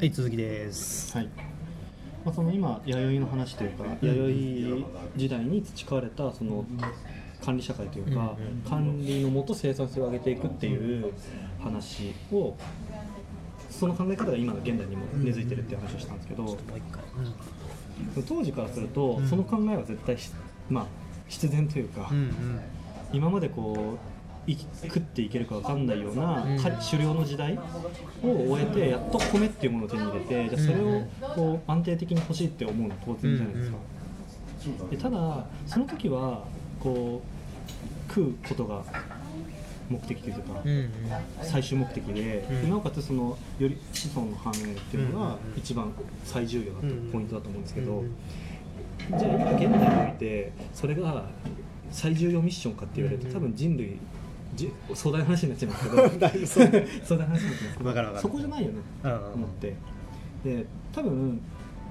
[0.00, 1.14] はい続きです。
[1.14, 1.28] はい。
[2.24, 4.82] まあ、その今弥生の話というか弥
[5.14, 6.64] 生時代に培われたその
[7.44, 8.34] 管理社会というか、
[8.66, 11.12] 管理のもと生産性を上げていくっていう
[11.62, 12.56] 話を
[13.68, 16.58] その考え方が今の現代にも根付いてるっていう話をしたんですけど、もう一
[16.90, 19.28] 回、当時からすると、うん。
[19.28, 20.30] その考えは絶対し
[20.70, 20.86] まあ
[21.28, 22.10] 必然というか、
[23.12, 24.19] 今までこう
[24.56, 26.58] 食っていけるか分かんないような、うん。
[26.58, 27.58] か狩猟の時代
[28.22, 31.02] を終えてやっと米っていうものを手に入れてじゃあそれを
[31.34, 33.76] こう安定的に欲しいって思うのは当然じゃないですか、
[34.90, 36.44] でただその時は
[36.78, 38.82] こう食うことが
[39.88, 40.90] 目的というか、うんうん。
[41.42, 42.70] 最終目的で、うん。
[42.70, 45.92] なおかつそのより子孫の繁栄っていうのが一番
[46.24, 47.10] 最重要だとうんうん。
[47.10, 48.16] ポイントだと思うんですけど、うん
[49.18, 51.24] じゃあ今現代においてそれが
[51.90, 53.34] 最重要ミッションかって言われるとうん。
[53.34, 53.96] 多分人類
[54.54, 56.02] じ壮大な話になっちゃいますけど。
[57.06, 58.20] 壮大な話になっちゃいますけど。
[58.20, 58.78] そこじゃないよね。
[59.04, 59.74] うんと思って。
[60.44, 61.40] で多分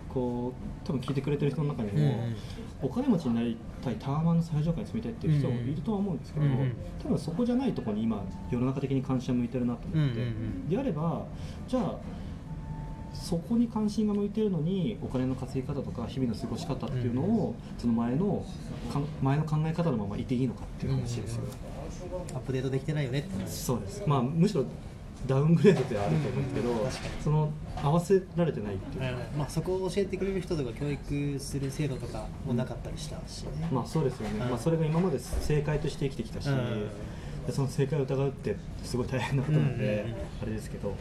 [0.09, 2.35] こう多分聞いてくれてる人の中にも、うんうん。
[2.81, 6.73] お金持ちになりたいタワマンの最上階に住みたいっていう人もいるとは思うんですけど、うんうん。
[7.01, 10.69] 多分そこじゃないところに今世の中的に関心が向いてるなと思って、うん。
[10.69, 11.25] であれば
[11.67, 11.97] じゃあ
[13.29, 18.43] そこに関心が向いてるのにお金の稼ぎ方とか日々の過ごし方っていうのを、その前の
[18.91, 21.43] かん前の考え方のままいていいのかっていう話ですよ、
[22.33, 23.49] アップデートできてないよねって話。
[23.49, 24.03] そうです。
[24.07, 24.65] まあむしろ
[25.27, 26.91] ダウングレードではあると思うんですけど、うん。
[27.23, 27.51] その
[27.83, 29.15] 合わせられてないっていう。
[29.15, 34.49] か、まあ、そこを教えてくれる人とか教育する制度とかもなかったりしたしね、まあそうですよね、うん。
[34.49, 36.49] まあ、それが今まで正解として生きてきたし、
[37.51, 40.17] その正解を疑うってすごい大変なことなんで、うんうんうん。
[40.41, 40.95] あれですけど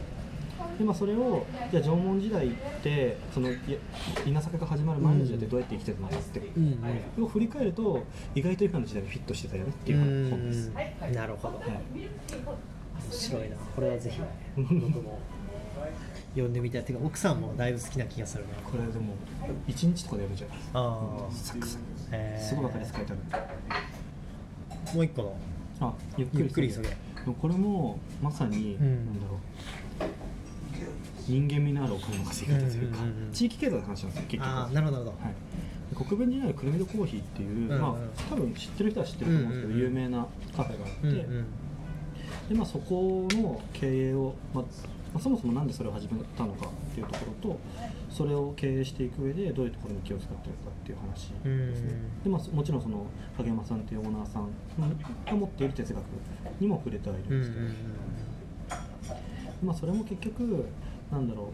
[0.77, 3.49] で、まあ、それをじゃあ縄文時代ってその
[4.25, 6.79] 稲作が始まる前の時代ってどうやって生きてたのかって、うん
[7.17, 7.23] うん。
[7.23, 8.03] を振り返ると
[8.35, 10.69] 意外と今の時代にフィットしてたよねっていう本です。
[10.69, 11.67] うんなるほど、はい。
[11.67, 13.55] 面白いな。
[13.75, 14.21] これはぜひ
[14.55, 15.19] 僕も
[16.33, 16.81] 読んでみたい。
[16.81, 18.49] っていうか奥さんもだいぶ好きな気がするな。
[18.69, 19.15] これでも
[19.67, 21.83] 1日とかで読めちゃいますあサクサク。
[22.11, 24.95] あすごい分かりやすく書いてある。
[24.95, 25.35] もう一個の？
[25.81, 29.05] あゆっくりゆっくりそれでもこれもまさに、うん。
[29.05, 29.39] なんだろう
[31.29, 32.97] 人間味のあるお金の稼ぎ方というか、
[33.31, 34.45] 地域経済の話なんですよ結局。
[34.45, 37.95] ああなるほどはい、国分寺にあるくるみどコーヒーっていう、まあ、
[38.29, 41.45] 多分知ってる人は知ってると思うんですけど、有名なカフェがあって、うんうん
[42.49, 44.63] でまあ、そこの経営を、まあ
[45.13, 47.59] まあ、そもそもなんでそれを始めたのかっていうところと
[48.09, 51.29] それを経営していく上でどういうところに気を使っているかっていう話
[51.71, 53.05] ですね、うんでまあ、もちろんその
[53.37, 54.49] 影山さんっていうオーナーさん
[55.25, 56.03] が持っている哲学
[56.59, 57.59] にも触れてはいるうんんですけ
[58.75, 58.81] ど、
[59.63, 60.65] まあ、それも結局
[61.11, 61.45] なんだろう。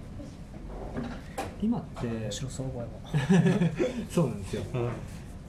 [1.61, 2.07] 今って。
[2.07, 3.01] 面白そうこれも。
[4.09, 4.63] そうなんですよ。
[4.73, 4.89] うん。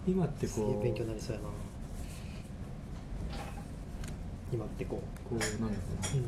[0.07, 0.83] 今ってこう。
[0.83, 1.49] 勉強になりそうやな。
[4.53, 5.69] 今ってここうなんだろうな。
[5.69, 6.25] う、うん。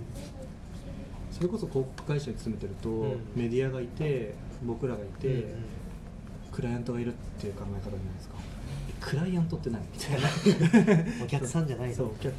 [1.30, 3.20] それこそ広告会社に勤めてると、うん。
[3.36, 4.34] メディアがいて
[4.64, 5.78] 僕らがいて、うん
[6.50, 8.34] クライアントがいるっていう考え方じゃないですか。
[9.00, 9.80] クライアントって何？
[9.80, 11.94] みたいなお客さんじゃないの。
[11.94, 12.34] そうお客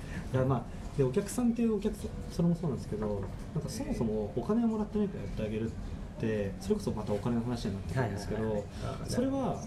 [0.45, 0.63] まあ
[0.99, 3.07] でお客さんっていうお客さんそれもそうなんですけど
[3.55, 5.73] なんかそもそもお金をもらってないからやってあげるっ
[6.19, 8.65] てそれこそまたお金の話になってくるんですけど、
[9.07, 9.63] それは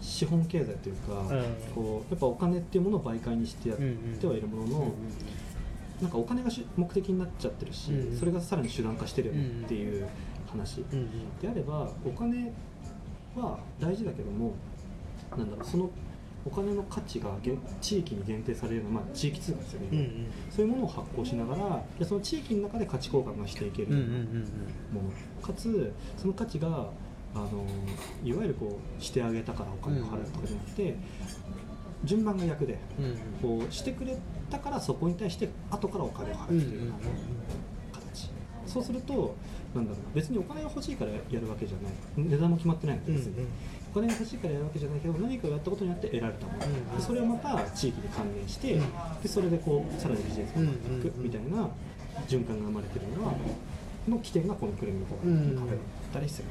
[0.00, 1.28] 資本経済というか、ん。
[1.76, 4.92] こうやっぱお金っていうものを媒介にしてやってはいるものの、
[6.02, 10.08] なんかお金がし目的になっちゃってるし、うんそれがさらに手段化してるよねっていう
[10.50, 10.84] 話、
[11.40, 12.52] であればお金
[13.36, 14.54] は大事だけども
[15.36, 15.88] なんだろうその
[16.50, 20.26] お金の価値がげ地域に限定されるような、まあ、地域通貨ですよね、うんうん。
[20.50, 24.42] そういうものを発行しながらでその地域の中で価値交換がしていけるうんようんなううんうん。
[25.02, 26.90] もの、かつその価値が
[27.34, 27.66] あの
[28.24, 30.96] いわゆるこうしてあげたからお金を払うとかじゃなくて、
[32.04, 33.60] 順番が逆でうんうん。
[33.60, 34.16] こうしてくれ
[34.50, 38.30] たからそこに対して後からお金を払うっていうような形、
[38.66, 39.34] そうすると
[39.78, 40.14] なんだろう。
[40.14, 41.92] 別にお金が欲しいからやるわけじゃない。
[42.16, 43.46] 値段も決まってないので別に、
[43.90, 49.22] お金が欲しいからやるわけじゃないけど何かをやったことによって得られたもの、うんでそれをまた地域で還元して、うん。
[49.22, 51.22] でそれでこうさらにビジネスが回っていくうん。
[51.24, 51.68] みたいな
[52.26, 53.32] 循環が生まれてるのが
[54.08, 55.76] の起点がこのクレミのカフェだっ
[56.12, 56.48] たりする、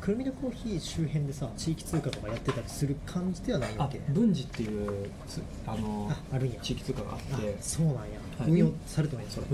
[0.00, 6.60] くるみのコーヒー周辺でさ地域通貨とかやってたりする感じではないわあけ文治っていうつあのああるんや。
[6.60, 7.56] 地域通貨がああって。
[7.60, 8.00] そうなんや、
[8.38, 8.50] はい。
[8.50, 9.46] 運用されてもいいそれ。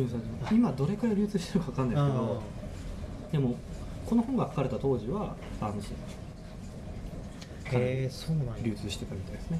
[0.52, 2.42] 今どれくらい流通してるかわかんないですけど
[3.32, 3.54] でも
[4.06, 5.82] この本が書かれた当時はあのへ
[8.04, 8.52] えそうなんや。
[8.62, 9.58] 流通してたみたいですね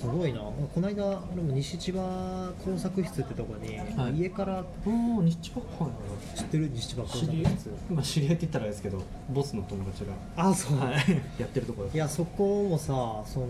[0.00, 0.40] すごいな。
[0.40, 4.18] この間俺も西千葉工作室ってとこに、はい。
[4.18, 4.64] 家から。
[4.86, 5.88] おお日中は
[6.34, 6.70] い知ってる？
[6.74, 7.70] 西千葉工知り合い作室。
[7.90, 10.12] まあ知り合いって言ったらあれですけどボスの友達が。
[10.36, 10.94] あそう、はい。
[11.40, 13.46] やってるところいやそこもさその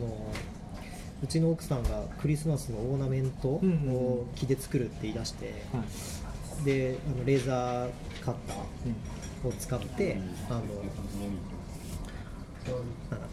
[1.23, 3.95] うちの奥さんがクリスマスのオーナメントうんうんうん。
[3.95, 5.83] を木で作るって言い出して、は
[6.63, 6.65] い。
[6.65, 7.91] であのレーザー
[8.25, 10.19] カッターを使って
[10.49, 10.73] あのなんだ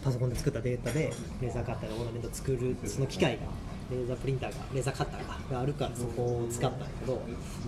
[0.03, 1.11] パソコンで作ったデータで
[1.41, 3.43] レーザーカッターでオーナメント作るその機械が
[3.91, 7.21] レーザープリンターがレーザーカッターがあるからそこを使ったんだけど、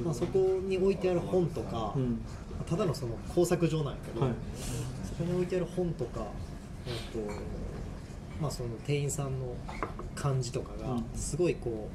[0.04, 2.20] まあ、そこに置いてある本とか、うん
[2.66, 4.34] ただのその工作上なんやけど、はい。
[5.06, 6.26] そこに置いてある本とか、と
[8.42, 9.56] まあ、その店員さんの
[10.16, 11.06] 感じとかがうん。
[11.16, 11.90] すごいこ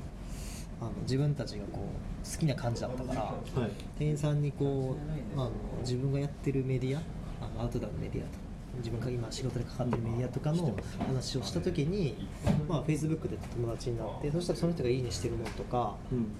[0.80, 3.70] うあの自分たちがこう好きな感じだったからはい。
[3.98, 4.96] 店員さんにこ
[5.36, 7.00] うあの自分がやってるメディア
[7.40, 8.41] あのアウトドアのメディアと
[8.78, 10.74] 自分が今仕事でかかってるメディアとかの
[11.06, 12.28] 話をした時に、
[12.69, 15.94] まあ、Facebook で友達になってそしたらその人がいいねしてるものとか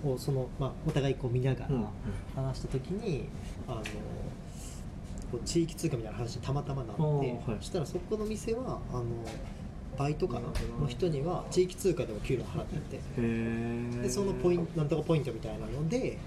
[0.05, 1.87] をその、まあ、お互いこう見ながらうん。
[2.34, 3.29] 話した時に
[3.69, 3.82] あの
[5.31, 7.40] こう地域通貨みたいな話にたまたまなって、はい。
[7.58, 9.05] そしたらそこの店はあの
[9.99, 10.40] バイトかな
[10.81, 14.02] の人には地域通貨でも給料払ってて。
[14.02, 16.19] でそのポイントなんとかポイントみたいなので、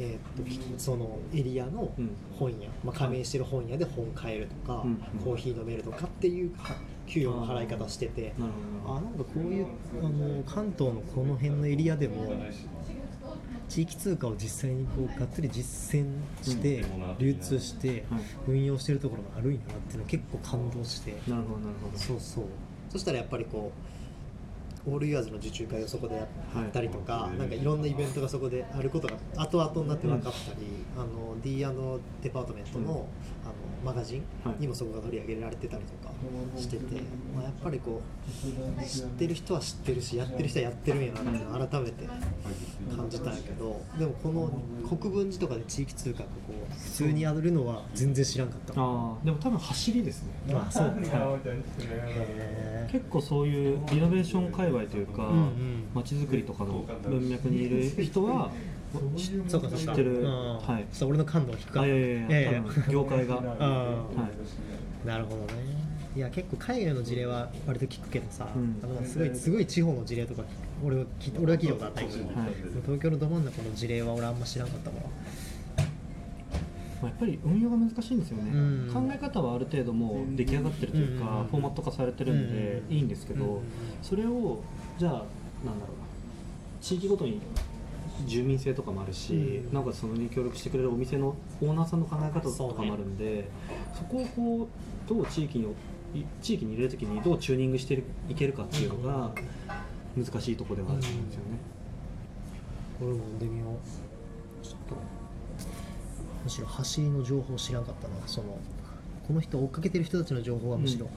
[0.00, 2.10] えーっとひそのエリアのうん。
[2.38, 4.96] 本屋、まあ、加盟してる本屋で本買えるとか、うん。
[5.22, 6.74] コーヒー飲めるとかっていうは
[7.06, 9.66] 給与の払い方しててあなんかこういう
[10.00, 12.32] あの関東のこの辺のエリアでも
[13.68, 16.06] 地域通貨を実際にこうがっつり実践
[16.42, 16.84] して
[17.18, 21.12] 流通してはい運用してるところがあるんやなっていうの結構感動して。
[21.28, 21.98] なるほどなるほど。
[21.98, 22.44] そうそう。
[22.90, 23.99] そしたらやっぱりこう
[24.86, 26.26] オールイヤーズの受注会をそこでやっ
[26.72, 30.66] たりとか、はいなんかいろんなイベントがそこであることが後々になって分かったり、
[30.96, 31.58] あの D&
[32.22, 33.04] デパートメントの,、うんあの
[33.84, 36.12] マガジンはいにもそこが取り上げられてたりとか
[36.56, 37.00] してて、
[37.34, 38.02] まあ、やっぱりこ
[38.78, 42.06] う知ってる人は知ってるしやってる人はやってるんやなっていうのを改めて
[42.94, 44.50] 感じたんやけどでもこの
[44.98, 46.30] 国分寺とかで地域通貨がこ
[46.70, 48.80] う普通にやるのは全然知らんかった。
[48.80, 50.54] ああでも多分走りですね。
[50.54, 51.00] あそう はい
[52.90, 55.84] 結構そういうイノベーション界隈というかうんうん。
[55.94, 58.50] まち、づくりとかの文脈にいる人は
[59.16, 59.30] 知
[59.90, 61.04] ってる、うんはい。
[61.04, 61.80] 俺の感度が低かった。
[61.82, 62.00] あいやい
[62.30, 64.08] やいや多分業界が、あは
[65.04, 65.80] い、なるほどね。
[66.16, 68.80] いや結構海外の事例は割と聞くけどさ、うん。
[68.82, 70.42] あのすごいすごい地方の事例とか
[70.84, 72.34] 俺は聞い俺は聞いたことあったけど、はい。
[72.84, 74.96] 東京のど真ん中の事例は俺あんま知らんかったわ
[77.00, 78.90] まあ、やっぱり運用が難しいんですよね、うん。
[78.92, 81.46] 考え方はある程度もう出来上がってるというか、うん。
[81.46, 82.96] フォーマット化されてるんでうん。
[82.96, 83.62] いいんですけど、うん。
[84.02, 84.62] それを
[84.98, 86.10] じゃあなんだろうな。
[86.80, 87.40] 地域ごとに
[88.26, 89.72] 住民性とかもあるし、うん。
[89.72, 93.48] なおかつそのに協力してくれるお店のオーナーさんの考え方とかもあるんで
[93.94, 94.68] そ,、こをこ
[95.06, 95.66] うどう地域に
[96.14, 99.30] い地域に入れるときにどうチューニングしてるいけるかっていうのが
[100.16, 101.44] 難しいところではあると思うんですよね。
[103.00, 104.09] 俺も読んでみよう
[106.50, 108.58] むしろ走りの情報知らんかったなその
[109.28, 111.08] この人追っかけてる人たちの情報はむしろ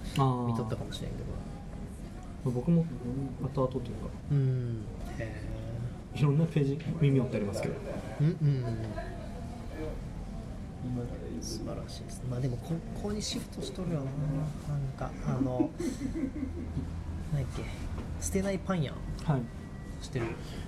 [0.46, 2.52] 見とったかもしれんけど。
[2.52, 2.86] 僕も
[3.42, 3.90] 後々というか。
[4.32, 4.86] うん。
[5.18, 5.42] へ
[6.14, 7.74] いろんなページ耳折ってありますけど。
[8.22, 8.60] えうんうんう
[11.40, 11.42] ん。
[11.42, 12.22] 素晴らしいです。
[12.30, 14.06] まあでもここにシフトしとるよな。
[14.06, 14.12] なん
[14.96, 15.72] かあの
[17.34, 17.64] 何やっけ。
[18.22, 18.94] 捨てないパン屋。
[19.24, 19.42] はい
[20.04, 20.26] 知ってる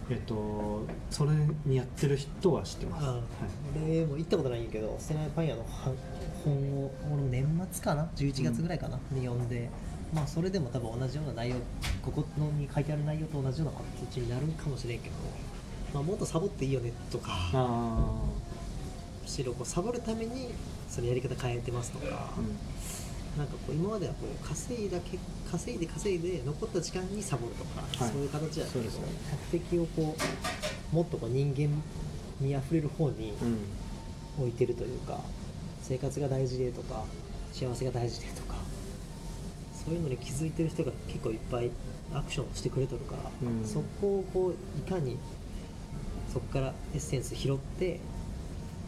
[0.10, 1.32] えっと、それ
[1.66, 3.06] にやってる人は知ってます。
[3.06, 3.22] あはい、
[3.84, 6.54] 俺も行ったことないんやけど捨てないパン屋の本
[6.84, 9.70] を俺も年末かな？11月ぐらいかな、に読んで
[10.14, 11.56] まあそれでも多分同じような内容
[12.04, 15.16] ここのに書いてある内容と同じような形になるかもしれんけど、
[15.94, 18.22] まあ、もっとサボっていいよねとかあ
[19.24, 20.54] むしろこうサボるために
[20.88, 22.56] そのやり方変えてますとかあ、うん、
[23.38, 25.20] なんかこう今まではこう稼いだけ
[25.52, 28.12] 稼いで稼いで残った時間にサボるとか、はい。
[28.12, 28.90] そういう形だけどね。
[29.52, 30.16] 目的をこ
[30.94, 31.70] うもっとこう人間
[32.40, 33.34] にあふれる方に
[34.38, 35.20] うん、置いてるというか
[35.82, 37.04] 生活が大事でとか
[37.54, 38.56] 幸せが大事でとか
[39.74, 41.72] そういうのに気づいてる人が結構いっぱい
[42.14, 43.66] アクションしてくれとるから、うん。
[43.66, 45.18] そこをこういかに
[46.32, 48.00] そこからエッセンス拾って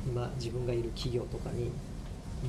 [0.06, 1.72] 今自分がいる企業とかに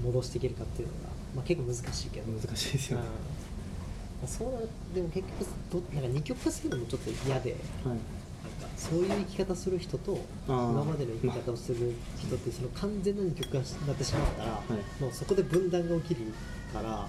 [0.05, 2.33] 戻していけるかっていうのが、まあ、結構難しいけど。
[2.33, 3.05] 難しいですよね。
[4.23, 4.29] うん。
[4.29, 7.51] そうなるでも結局どなんか二極化するのもちょっと嫌で。
[7.51, 7.99] はい、なんか
[8.77, 15.03] そういう生き方する人と今までの生き方をする人ってその完全な二極化になってしまったら、い。
[15.03, 16.21] もうそこで分断が起きる
[16.73, 17.09] からなんか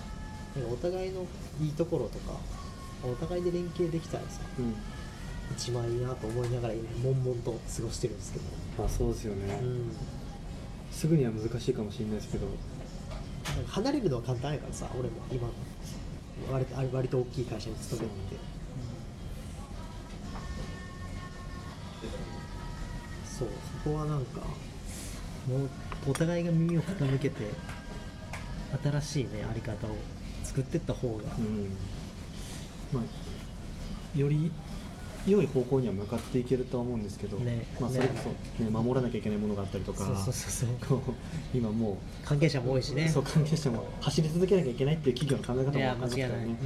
[0.72, 1.26] お互いの
[1.62, 2.34] いいところとか
[3.04, 4.76] お互いで連携できたらさうん、
[5.56, 8.46] 一番いいなと思いながら今悶々と過ごしてるんですけど、
[8.78, 9.92] まあそうですよね、うん、
[10.92, 12.48] すぐには難しいかもしれないですけど、
[13.68, 15.16] 離れるのは簡単やからさ俺も。
[15.32, 15.54] 今の。
[16.52, 18.60] 割と割と大きい会社に勤めてて。
[23.40, 23.48] そう
[23.84, 24.42] そこはなんか
[25.48, 25.70] もう
[26.10, 27.52] お互いが耳を傾けて
[28.84, 29.92] 新しいねあり方を
[30.44, 31.78] 作っていった方がうん、
[32.92, 34.52] まあより
[35.28, 38.14] 良い方向には向かっていけるとは思うんですけど、ねまあ、それこ
[38.58, 41.00] そ、ね、守らなきゃいけないものがあったりとかそうそうそうそう。
[41.00, 41.04] こ
[41.54, 43.08] う今も関係者も多いしう、ね。
[43.08, 46.58] そう関係者も走り続けなきゃいけないっていう企業の考え方もいや分かりますからね間違いない、うん、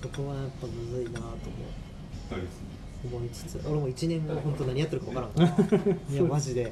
[0.00, 2.70] そこはやっぱむずいなと思う
[3.02, 3.60] 思いつつ。
[3.66, 6.70] 俺も1年後本当何やってるか分からんから いやマジで。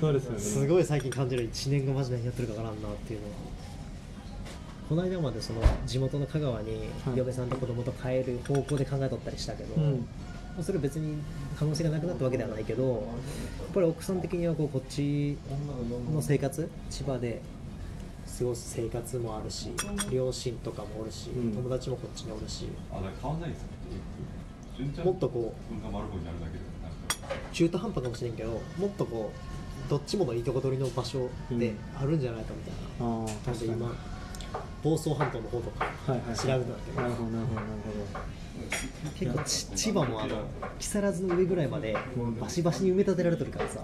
[0.00, 0.38] そうですよね。
[0.38, 1.50] すごい最近感じる。
[1.50, 3.34] 1年後マジで何やってるか分からんなっていうのは
[4.88, 7.16] この間までその地元の香川にはい。
[7.16, 9.92] 嫁さんと子供と帰る方向で考えとったりしたけど、うん。
[9.92, 11.18] まあそれ別に
[11.58, 15.36] 可能性がなくなったわけではないけどやっぱり奥さん的にはこうこっち
[16.14, 17.42] の生活千葉で
[18.38, 19.72] 過ごす生活もあるし
[20.10, 21.52] 両親とかもおるし、うん。
[21.52, 25.04] 友達もこっちにおるしあ、だから変わんないですよ。
[25.04, 25.54] もっとこ。
[25.70, 25.74] う
[27.52, 33.58] 中途半端かもしれんけどもっとこうどっちものいいとこ取りの場所であるんじゃないかみたいな、ああなん確かに。
[33.60, 33.94] で今
[34.86, 36.36] 房総半島の方とかはいはい。
[36.36, 36.92] 調べたんだけ。
[36.92, 37.76] ど、なるほどなるほどなる
[39.18, 40.44] 結構ち千葉もあの
[40.78, 41.96] 木更津の上ぐらいまで
[42.40, 43.80] バシバシに埋め立てられてるからさ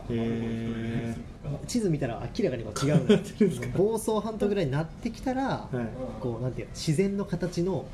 [1.66, 5.76] 地図見たら明らかに違う房総半島ぐらいになってきたら、はい。
[6.20, 7.86] こうなんていうの自然の形の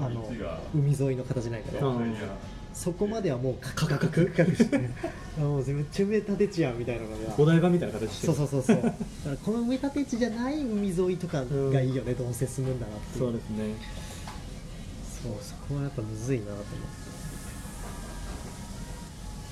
[0.00, 0.30] あの
[0.74, 2.14] 海沿いの形なんやけど、うん
[2.72, 4.80] そこまではもうカクカクカクして
[5.38, 7.34] あもうめっちゃ埋め立て地やんみたいなのが。
[7.38, 8.82] お台場みたいな形してそうるそうそうそう。
[8.84, 8.96] だか
[9.26, 13.24] らこの埋め立て地じゃない海沿いとかがいいよね、どうせ進むんだなっていう。
[13.24, 13.74] そうですね。
[15.22, 16.70] そうそこはやっぱむずいなと思って。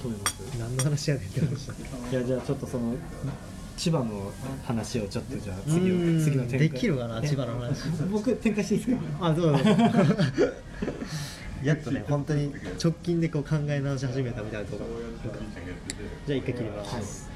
[0.02, 0.58] どう思います？
[0.58, 1.74] 何の話やねんって話だ
[2.12, 2.94] いやじゃあちょっとその
[3.76, 4.32] 千葉の
[4.64, 6.20] 話をちょっとじゃあ次うん。
[6.20, 6.70] を次の展開。
[6.70, 7.82] できるかなえ千葉の話。
[8.10, 9.26] 僕展開していいですか？
[9.26, 9.64] あどうぞ
[11.62, 14.90] やっとね本当に直近でこう考え直し始めたみたいなところ
[16.26, 17.30] じゃあ一回切ります、